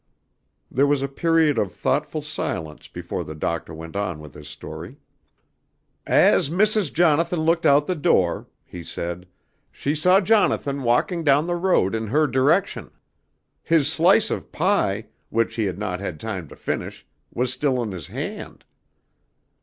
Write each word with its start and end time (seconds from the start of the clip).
There 0.71 0.87
was 0.87 1.03
a 1.03 1.07
period 1.07 1.59
of 1.59 1.71
thoughtful 1.75 2.23
silence 2.23 2.87
before 2.87 3.23
the 3.23 3.35
Doctor 3.35 3.71
went 3.71 3.95
on 3.95 4.19
with 4.19 4.33
his 4.33 4.47
story. 4.47 4.97
"As 6.07 6.49
Mrs. 6.49 6.91
Jonathan 6.91 7.41
looked 7.41 7.67
out 7.67 7.85
the 7.85 7.93
door," 7.93 8.47
he 8.65 8.83
said, 8.83 9.27
"she 9.71 9.93
saw 9.93 10.19
Jonathan 10.19 10.81
walking 10.81 11.23
down 11.23 11.45
the 11.45 11.53
road 11.55 11.93
in 11.93 12.07
her 12.07 12.25
direction. 12.25 12.89
His 13.61 13.91
slice 13.93 14.31
of 14.31 14.51
pie, 14.51 15.05
which 15.29 15.53
he 15.53 15.65
had 15.65 15.77
not 15.77 15.99
had 15.99 16.19
time 16.19 16.47
to 16.47 16.55
finish, 16.55 17.05
was 17.31 17.53
still 17.53 17.79
in 17.83 17.91
his 17.91 18.07
hand. 18.07 18.65